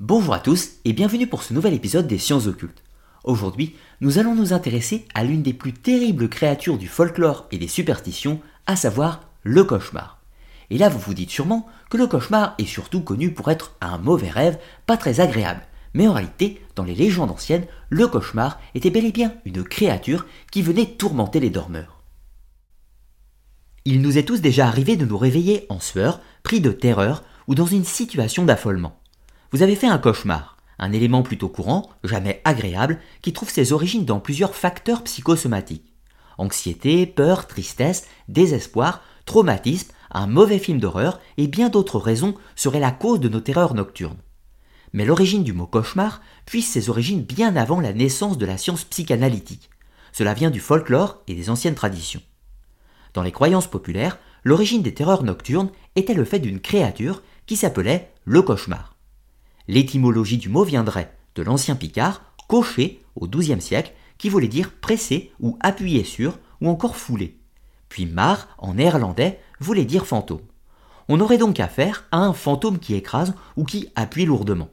[0.00, 2.82] Bonjour à tous et bienvenue pour ce nouvel épisode des sciences occultes.
[3.24, 7.66] Aujourd'hui, nous allons nous intéresser à l'une des plus terribles créatures du folklore et des
[7.66, 10.20] superstitions, à savoir le cauchemar.
[10.68, 13.96] Et là, vous vous dites sûrement que le cauchemar est surtout connu pour être un
[13.96, 15.62] mauvais rêve, pas très agréable.
[15.94, 20.26] Mais en réalité, dans les légendes anciennes, le cauchemar était bel et bien une créature
[20.52, 22.02] qui venait tourmenter les dormeurs.
[23.86, 27.54] Il nous est tous déjà arrivé de nous réveiller en sueur, pris de terreur ou
[27.54, 29.00] dans une situation d'affolement.
[29.56, 34.04] Vous avez fait un cauchemar, un élément plutôt courant, jamais agréable, qui trouve ses origines
[34.04, 35.94] dans plusieurs facteurs psychosomatiques.
[36.36, 42.90] Anxiété, peur, tristesse, désespoir, traumatisme, un mauvais film d'horreur et bien d'autres raisons seraient la
[42.90, 44.18] cause de nos terreurs nocturnes.
[44.92, 48.84] Mais l'origine du mot cauchemar puise ses origines bien avant la naissance de la science
[48.84, 49.70] psychanalytique.
[50.12, 52.20] Cela vient du folklore et des anciennes traditions.
[53.14, 58.12] Dans les croyances populaires, l'origine des terreurs nocturnes était le fait d'une créature qui s'appelait
[58.26, 58.95] le cauchemar.
[59.68, 65.32] L'étymologie du mot viendrait de l'ancien picard, cocher au XIIe siècle, qui voulait dire presser
[65.40, 67.38] ou appuyer sur ou encore fouler.
[67.88, 70.40] Puis mar en néerlandais voulait dire fantôme.
[71.08, 74.70] On aurait donc affaire à un fantôme qui écrase ou qui appuie lourdement.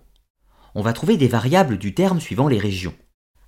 [0.75, 2.95] On va trouver des variables du terme suivant les régions.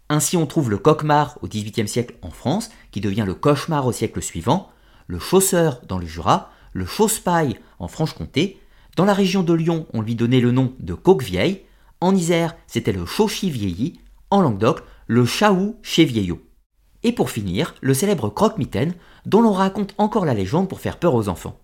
[0.10, 3.92] Ainsi on trouve le coquemar au XVIIIe siècle en France, qui devient le cauchemar au
[3.92, 4.70] siècle suivant,
[5.08, 8.60] le chausseur dans le Jura, le chausse-paille en Franche-Comté,
[8.96, 11.64] dans la région de Lyon, on lui donnait le nom de coque vieille.
[12.00, 14.00] En Isère, c'était le chauchy vieilli.
[14.30, 16.42] En Languedoc, le chaou chez vieillot.
[17.04, 21.14] Et pour finir, le célèbre croque-mitaine, dont l'on raconte encore la légende pour faire peur
[21.14, 21.60] aux enfants.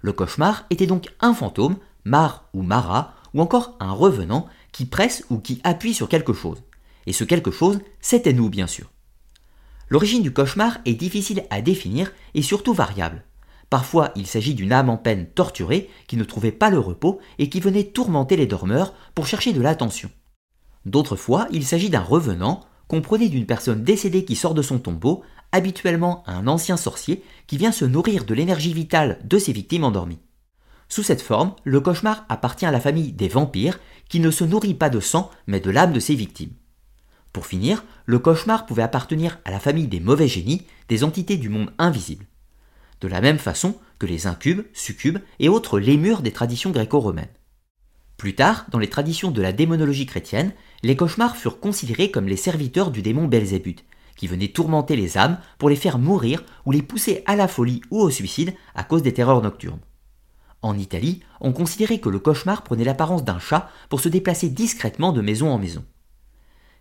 [0.00, 5.24] Le cauchemar était donc un fantôme, mar ou mara, ou encore un revenant qui presse
[5.30, 6.62] ou qui appuie sur quelque chose.
[7.06, 8.90] Et ce quelque chose, c'était nous, bien sûr.
[9.90, 13.22] L'origine du cauchemar est difficile à définir et surtout variable.
[13.74, 17.48] Parfois, il s'agit d'une âme en peine torturée qui ne trouvait pas le repos et
[17.48, 20.12] qui venait tourmenter les dormeurs pour chercher de l'attention.
[20.86, 25.24] D'autres fois, il s'agit d'un revenant, comprenez d'une personne décédée qui sort de son tombeau,
[25.50, 30.22] habituellement un ancien sorcier qui vient se nourrir de l'énergie vitale de ses victimes endormies.
[30.88, 34.74] Sous cette forme, le cauchemar appartient à la famille des vampires qui ne se nourrit
[34.74, 36.52] pas de sang mais de l'âme de ses victimes.
[37.32, 41.48] Pour finir, le cauchemar pouvait appartenir à la famille des mauvais génies, des entités du
[41.48, 42.26] monde invisible
[43.04, 47.28] de la même façon que les incubes, succubes et autres lémures des traditions gréco-romaines.
[48.16, 52.38] Plus tard, dans les traditions de la démonologie chrétienne, les cauchemars furent considérés comme les
[52.38, 53.84] serviteurs du démon Belzébuth,
[54.16, 57.82] qui venait tourmenter les âmes pour les faire mourir ou les pousser à la folie
[57.90, 59.80] ou au suicide à cause des terreurs nocturnes.
[60.62, 65.12] En Italie, on considérait que le cauchemar prenait l'apparence d'un chat pour se déplacer discrètement
[65.12, 65.84] de maison en maison.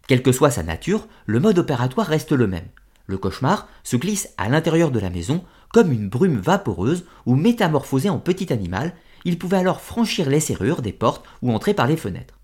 [0.08, 2.70] Quelle que soit sa nature, le mode opératoire reste le même.
[3.08, 8.08] Le cauchemar se glisse à l'intérieur de la maison comme une brume vaporeuse ou métamorphosé
[8.08, 8.94] en petit animal,
[9.26, 12.40] il pouvait alors franchir les serrures des portes ou entrer par les fenêtres.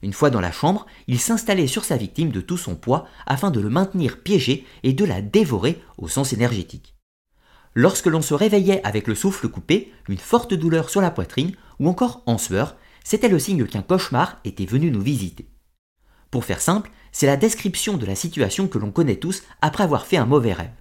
[0.00, 3.50] Une fois dans la chambre, il s'installait sur sa victime de tout son poids afin
[3.50, 6.96] de le maintenir piégé et de la dévorer au sens énergétique.
[7.74, 11.88] Lorsque l'on se réveillait avec le souffle coupé, une forte douleur sur la poitrine ou
[11.88, 15.46] encore en sueur, c'était le signe qu'un cauchemar était venu nous visiter.
[16.30, 20.06] Pour faire simple, c'est la description de la situation que l'on connaît tous après avoir
[20.06, 20.72] fait un mauvais rêve.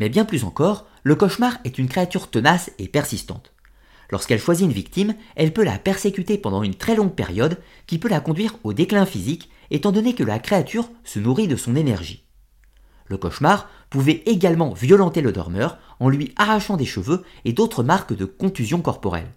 [0.00, 3.52] Mais bien plus encore, le cauchemar est une créature tenace et persistante.
[4.10, 8.08] Lorsqu'elle choisit une victime, elle peut la persécuter pendant une très longue période qui peut
[8.08, 12.24] la conduire au déclin physique étant donné que la créature se nourrit de son énergie.
[13.06, 18.14] Le cauchemar pouvait également violenter le dormeur en lui arrachant des cheveux et d'autres marques
[18.14, 19.30] de contusion corporelle.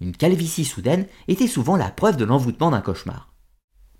[0.00, 3.32] Une calvitie soudaine était souvent la preuve de l'envoûtement d'un cauchemar.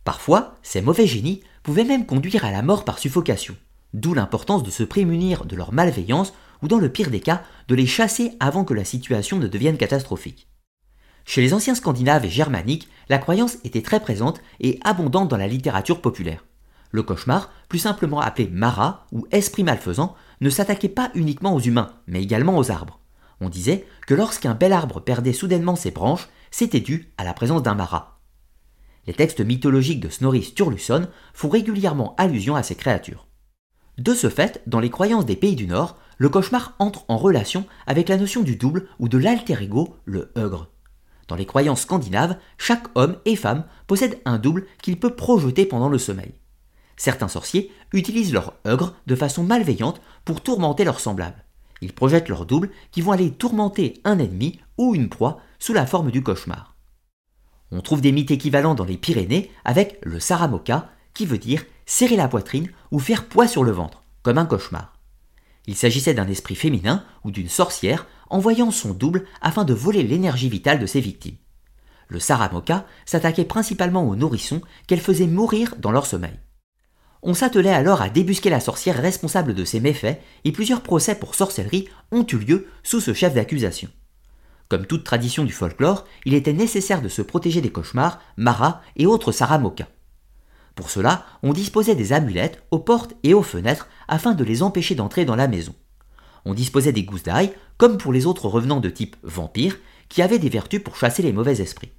[0.04, 3.56] Parfois, ces mauvais génies pouvaient même conduire à la mort par suffocation.
[3.94, 7.74] D'où l'importance de se prémunir de leur malveillance ou dans le pire des cas, de
[7.74, 10.48] les chasser avant que la situation ne devienne catastrophique.
[11.24, 15.46] Chez les anciens scandinaves et germaniques, la croyance était très présente et abondante dans la
[15.46, 16.44] littérature populaire.
[16.90, 21.92] Le cauchemar, plus simplement appelé mara ou esprit malfaisant, ne s'attaquait pas uniquement aux humains,
[22.06, 23.00] mais également aux arbres.
[23.40, 27.62] On disait que lorsqu'un bel arbre perdait soudainement ses branches, c'était dû à la présence
[27.62, 28.20] d'un mara.
[29.06, 33.26] Les textes mythologiques de Snorri Sturluson font régulièrement allusion à ces créatures.
[33.98, 37.66] De ce fait, dans les croyances des pays du Nord, le cauchemar entre en relation
[37.86, 40.68] avec la notion du double ou de l'alter ego, le hugre.
[41.26, 45.88] Dans les croyances scandinaves, chaque homme et femme possède un double qu'il peut projeter pendant
[45.88, 46.32] le sommeil.
[46.96, 51.44] Certains sorciers utilisent leur hugre de façon malveillante pour tourmenter leurs semblables.
[51.80, 55.86] Ils projettent leur double qui vont aller tourmenter un ennemi ou une proie sous la
[55.86, 56.76] forme du cauchemar.
[57.70, 62.16] On trouve des mythes équivalents dans les Pyrénées avec le saramoka, qui veut dire serrer
[62.16, 64.92] la poitrine ou faire poids sur le ventre, comme un cauchemar.
[65.66, 70.50] Il s'agissait d'un esprit féminin ou d'une sorcière envoyant son double afin de voler l'énergie
[70.50, 71.36] vitale de ses victimes.
[72.08, 76.38] le Saramoka s'attaquait principalement aux nourrissons qu'elle faisait mourir dans leur sommeil.
[77.22, 81.34] On s'attelait alors à débusquer la sorcière responsable de ces méfaits et plusieurs procès pour
[81.34, 83.90] sorcellerie ont eu lieu sous ce chef d'accusation.
[84.68, 89.06] Comme toute tradition du folklore, il était nécessaire de se protéger des cauchemars, maras et
[89.06, 89.88] autres Saramoka.
[90.78, 94.94] Pour cela, on disposait des amulettes aux portes et aux fenêtres afin de les empêcher
[94.94, 95.74] d'entrer dans la maison.
[96.44, 99.76] On disposait des gousses d'ail, comme pour les autres revenants de type vampire,
[100.08, 101.90] qui avaient des vertus pour chasser les mauvais esprits.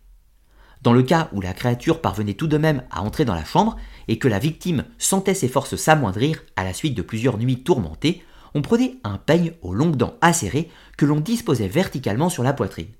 [0.82, 3.76] Dans le cas où la créature parvenait tout de même à entrer dans la chambre
[4.08, 8.24] et que la victime sentait ses forces s'amoindrir à la suite de plusieurs nuits tourmentées,
[8.54, 12.94] on prenait un peigne aux longues dents acérées que l'on disposait verticalement sur la poitrine.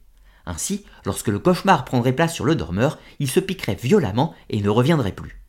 [0.46, 4.68] Ainsi, lorsque le cauchemar prendrait place sur le dormeur, il se piquerait violemment et ne
[4.68, 5.40] reviendrait plus.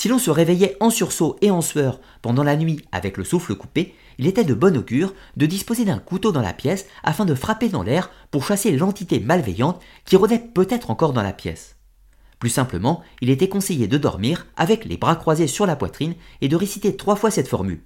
[0.00, 3.54] Si l'on se réveillait en sursaut et en sueur pendant la nuit avec le souffle
[3.54, 7.34] coupé, il était de bon augure de disposer d'un couteau dans la pièce afin de
[7.34, 11.76] frapper dans l'air pour chasser l'entité malveillante qui rôdait peut-être encore dans la pièce.
[12.38, 16.48] Plus simplement, il était conseillé de dormir avec les bras croisés sur la poitrine et
[16.48, 17.82] de réciter trois fois cette formule.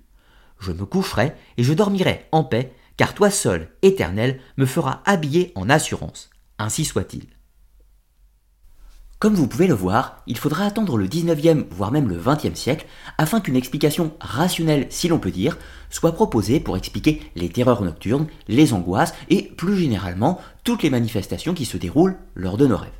[0.60, 5.50] Je me coucherai et je dormirai en paix, car toi seul, éternel, me feras habiller
[5.56, 6.30] en assurance.
[6.60, 7.26] Ainsi soit-il.
[9.24, 12.84] Comme vous pouvez le voir, il faudra attendre le 19e, voire même le 20e siècle,
[13.16, 15.56] afin qu'une explication rationnelle, si l'on peut dire,
[15.88, 21.54] soit proposée pour expliquer les terreurs nocturnes, les angoisses et, plus généralement, toutes les manifestations
[21.54, 22.90] qui se déroulent lors de nos rêves.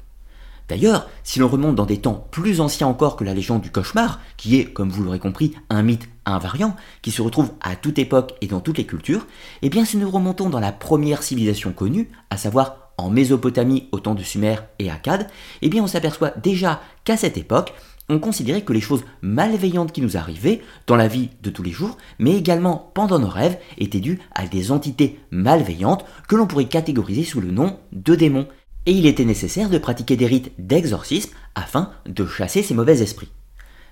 [0.67, 4.19] D'ailleurs, si l'on remonte dans des temps plus anciens encore que la légende du cauchemar,
[4.39, 8.33] qui est, comme vous l'aurez compris, un mythe invariant, qui se retrouve à toute époque
[8.41, 9.27] et dans toutes les cultures,
[9.61, 14.01] eh bien si nous remontons dans la première civilisation connue, à savoir en Mésopotamie au
[14.01, 15.29] temps de Sumer et Akkad,
[15.63, 17.75] eh bien on s'aperçoit déjà qu'à cette époque,
[18.09, 21.71] on considérait que les choses malveillantes qui nous arrivaient dans la vie de tous les
[21.71, 26.67] jours, mais également pendant nos rêves, étaient dues à des entités malveillantes que l'on pourrait
[26.67, 28.49] catégoriser sous le nom de démons.
[28.87, 33.31] Et il était nécessaire de pratiquer des rites d'exorcisme afin de chasser ces mauvais esprits.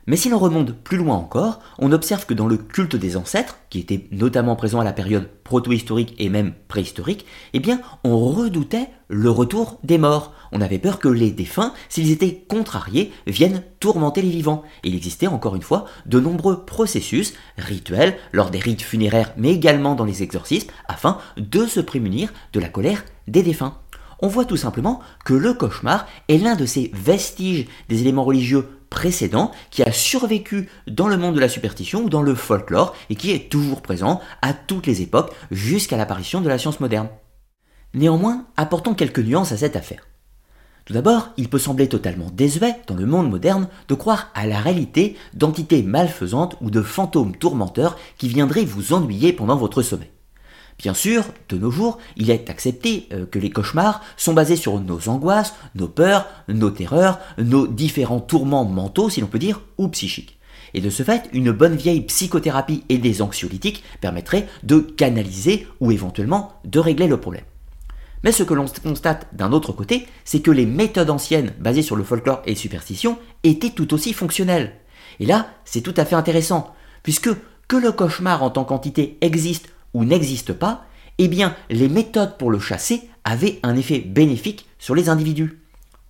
[0.08, 3.58] Mais si l'on remonte plus loin encore, on observe que dans le culte des ancêtres,
[3.70, 8.88] qui était notamment présent à la période proto-historique et même préhistorique, eh bien, on redoutait
[9.08, 10.32] le retour des morts.
[10.50, 14.64] On avait peur que les défunts, s'ils étaient contrariés, viennent tourmenter les vivants.
[14.82, 19.94] il existait encore une fois de nombreux processus rituels lors des rites funéraires, mais également
[19.94, 23.76] dans les exorcismes, afin de se prémunir de la colère des défunts
[24.24, 28.68] on voit tout simplement que le cauchemar est l'un de ces vestiges des éléments religieux
[29.02, 33.16] précédents qui a survécu dans le monde de la superstition ou dans le folklore et
[33.16, 37.08] qui est toujours présent à toutes les époques jusqu'à l'apparition de la science moderne.
[37.94, 40.06] Néanmoins, apportons quelques nuances à cette affaire.
[40.84, 44.60] Tout d'abord, il peut sembler totalement désuet dans le monde moderne de croire à la
[44.60, 50.12] réalité d'entités malfaisantes ou de fantômes tourmenteurs qui viendraient vous ennuyer pendant votre sommeil.
[50.82, 54.80] Bien sûr, de nos jours, il est accepté euh, que les cauchemars sont basés sur
[54.80, 59.86] nos angoisses, nos peurs, nos terreurs, nos différents tourments mentaux, si l'on peut dire, ou
[59.86, 60.40] psychiques.
[60.74, 65.92] Et de ce fait, une bonne vieille psychothérapie et des anxiolytiques permettraient de canaliser ou
[65.92, 67.44] éventuellement de régler le problème.
[68.24, 71.94] Mais ce que l'on constate d'un autre côté, c'est que les méthodes anciennes basées sur
[71.94, 74.72] le folklore et les superstitions étaient tout aussi fonctionnelles.
[75.20, 76.74] Et là, c'est tout à fait intéressant,
[77.04, 77.30] puisque
[77.68, 80.84] que le cauchemar en tant qu'entité existe ou n'existe pas,
[81.18, 85.60] eh bien les méthodes pour le chasser avaient un effet bénéfique sur les individus.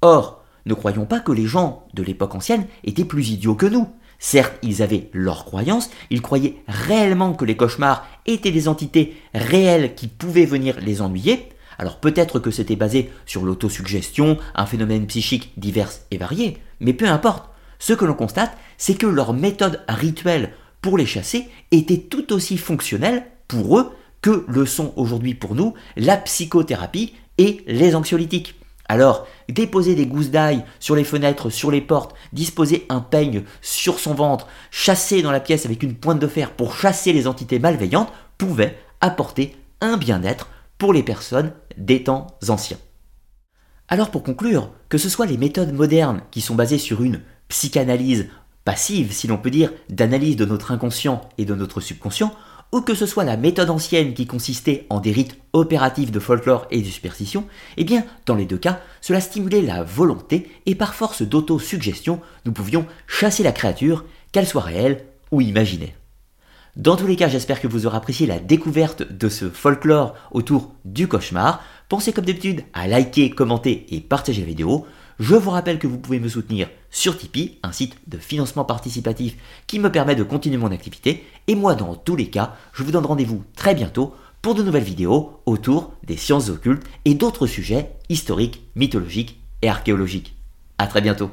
[0.01, 3.89] Or, ne croyons pas que les gens de l'époque ancienne étaient plus idiots que nous.
[4.19, 9.97] Certes, ils avaient leurs croyances, ils croyaient réellement que les cauchemars étaient des entités réelles
[9.97, 11.49] qui pouvaient venir les ennuyer.
[11.79, 17.09] Alors peut-être que c'était basé sur l'autosuggestion, un phénomène psychique divers et varié, mais peu
[17.09, 17.51] importe.
[17.81, 22.59] Ce que l'on constate, c'est que leurs méthodes rituelles pour les chasser étaient tout aussi
[22.59, 23.93] fonctionnelles pour eux
[24.23, 28.55] que le sont aujourd'hui pour nous la psychothérapie et les anxiolytiques.
[28.89, 33.99] Alors, déposer des gousses d'ail sur les fenêtres, sur les portes, disposer un peigne sur
[33.99, 37.59] son ventre, chasser dans la pièce avec une pointe de fer pour chasser les entités
[37.59, 42.79] malveillantes, pouvait apporter un bien-être pour les personnes des temps anciens.
[43.89, 48.29] Alors pour conclure, que ce soit les méthodes modernes qui sont basées sur une psychanalyse
[48.65, 52.35] passive, si l'on peut dire, d'analyse de notre inconscient et de notre subconscient,
[52.73, 56.67] ou que ce soit la méthode ancienne qui consistait en des rites opératifs de folklore
[56.71, 60.95] et de superstition, eh bien, dans les deux cas, cela stimulait la volonté et par
[60.95, 65.93] force d'auto-suggestion, nous pouvions chasser la créature, qu'elle soit réelle ou imaginaire.
[66.75, 70.73] Dans tous les cas, j'espère que vous aurez apprécié la découverte de ce folklore autour
[70.87, 71.63] du cauchemar.
[71.91, 74.87] Pensez comme d'habitude à liker, commenter et partager la vidéo.
[75.19, 79.37] Je vous rappelle que vous pouvez me soutenir sur Tipeee, un site de financement participatif
[79.67, 81.25] qui me permet de continuer mon activité.
[81.47, 84.83] Et moi, dans tous les cas, je vous donne rendez-vous très bientôt pour de nouvelles
[84.83, 90.35] vidéos autour des sciences occultes et d'autres sujets historiques, mythologiques et archéologiques.
[90.79, 91.31] A très bientôt